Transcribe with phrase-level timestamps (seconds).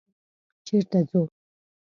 [0.65, 1.21] _چېرته ځو؟